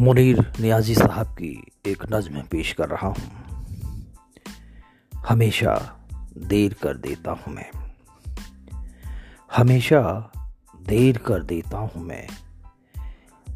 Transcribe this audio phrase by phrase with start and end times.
[0.00, 3.32] मुनीर नियाजी साहब की एक नज़म पेश कर रहा हूँ।
[5.28, 6.00] हमेशा
[6.38, 7.70] देर कर देता हूँ मैं।
[9.56, 10.32] हमेशा
[10.82, 12.26] देर कर देता हूँ मैं।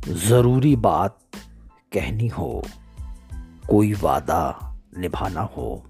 [0.08, 1.18] ज़रूरी बात
[1.92, 2.62] कहनी हो,
[3.70, 5.86] कोई वादा निभाना हो,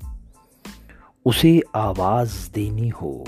[1.25, 3.25] उसे आवाज़ देनी हो,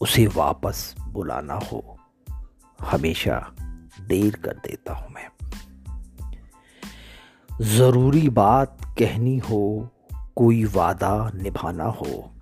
[0.00, 1.98] उसे वापस बुलाना हो,
[2.80, 3.54] हमेशा
[4.00, 5.28] देर कर देता हूँ मैं।
[7.60, 9.88] ज़रूरी बात कहनी हो,
[10.36, 12.32] कोई वादा निभाना हो,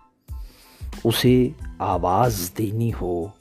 [1.07, 3.33] उसे आवाज़ देनी हो,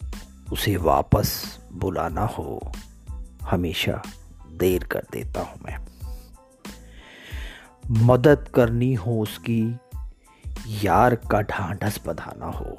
[0.53, 2.72] उसे वापस बुलाना हो,
[3.44, 4.01] हमेशा
[4.57, 5.77] देर कर देता हूँ मैं।
[8.05, 9.79] मदद करनी हो उसकी,
[10.83, 12.77] यार का ढांढस बधाना हो।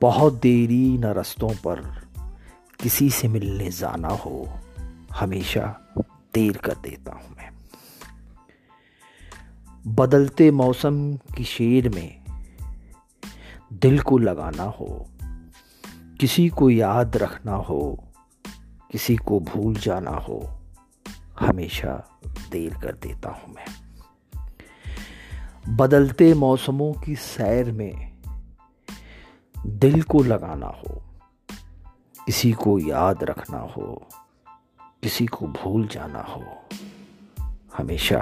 [0.00, 2.06] बहुत देरी न रस्तों पर
[2.80, 4.58] किसी से मिलने जाना हो,
[5.12, 5.94] हमेशा
[6.36, 7.50] देर कर देता हूँ मैं।
[9.86, 10.96] बदलते मौसम
[11.36, 12.24] की शेर में
[13.72, 15.06] दिल को लगाना हो,
[16.20, 17.80] किसी को याद रखना हो,
[18.92, 20.38] किसी को भूल जाना हो,
[21.40, 22.20] हमेशा
[22.50, 23.68] देर कर देता हूँ मैं।
[25.76, 28.18] बदलते मौसमों की सैर में
[29.66, 31.02] दिल को लगाना हो,
[32.26, 34.08] किसी को याद रखना हो
[35.02, 36.44] किसी को भूल जाना हो,
[37.76, 38.20] हमेशा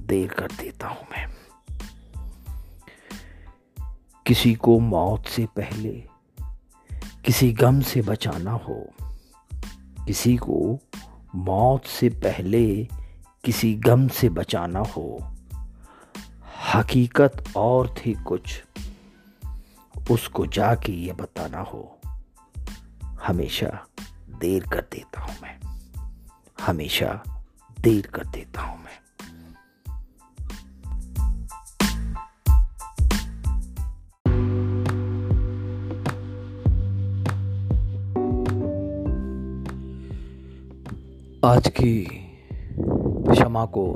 [0.00, 1.26] देर कर देता हूँ मैं।
[4.26, 5.92] किसी को मौत से पहले,
[7.24, 8.86] किसी गम से बचाना हो,
[10.06, 10.78] किसी को
[11.34, 12.88] मौत से पहले,
[13.44, 15.18] किसी गम से बचाना हो,
[16.74, 18.62] हकीकत और थी कुछ,
[20.10, 22.00] उसको जाके ये बताना हो,
[23.22, 23.86] हमेशा
[24.40, 25.73] देर कर देता हूँ मैं।
[26.58, 27.22] हमेशा
[27.80, 28.92] देर कर देता हूँ मैं।
[41.44, 41.94] आज की
[43.28, 43.88] क्षमा को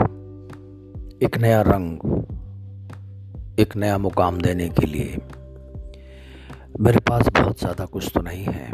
[1.23, 1.99] एक नया रंग,
[3.61, 5.19] एक नया मुकाम देने के लिए
[6.81, 8.71] मेरे पास बहुत ज़्यादा कुछ तो नहीं है,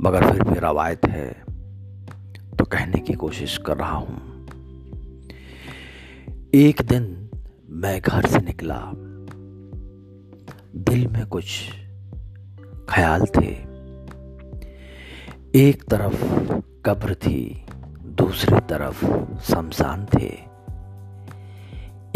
[0.00, 1.45] मगर फिर भी रवायत है।
[2.66, 4.36] कहने की कोशिश कर रहा हूँ।
[6.54, 7.30] एक दिन
[7.70, 8.92] मैं घर से निकला।
[10.76, 11.70] दिल में कुछ
[12.88, 13.66] ख्याल थे।
[15.54, 16.24] एक तरफ़
[16.84, 17.66] कब्र थी,
[18.04, 19.04] दूसरी तरफ़
[19.40, 20.38] शमशान थे।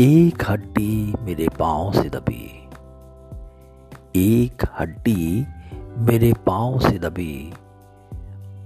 [0.01, 2.69] एक हड्डी मेरे पाँव से दबी।
[4.17, 5.47] एक हड्डी
[5.99, 7.53] मेरे पाँव से दबी।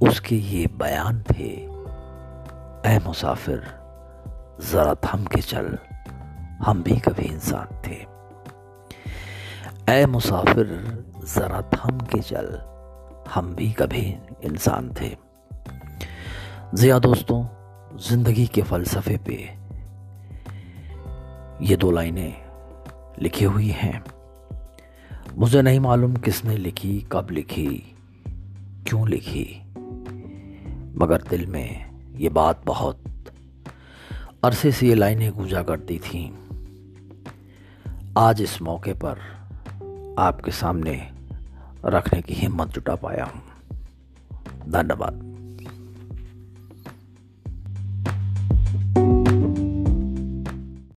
[0.03, 1.74] उसके ये बयान थे।
[2.85, 3.63] ऐ मुसाफिर,
[4.61, 5.79] ज़रा थम के चल।
[6.63, 8.07] हम भी कभी इंसान थे।
[9.93, 12.59] ऐ मुसाफिर, ज़रा थम के चल।
[13.35, 15.17] हम भी कभी इंसान थे।
[16.75, 17.47] जिया दोस्तों,
[17.99, 19.55] ज़िंदगी के फ़लसफ़े पे
[21.67, 22.47] ये दो लाइनें
[23.19, 24.05] लिखी हुई हैं।
[25.39, 27.97] मुझे नहीं मालूम किसने लिखी, कब लिखी,
[28.89, 29.63] क्यों लिखी,
[30.97, 33.05] मगर दिल में ये बात बहुत
[34.45, 36.31] अरसे से ये लाइनें गूंजा करती थीं।
[38.19, 39.19] आज इस मौके पर
[40.19, 41.13] आपके सामने
[41.85, 43.43] रखने की हिम्मत जुटा पाया हूँ।
[44.69, 45.24] धन्यवाद।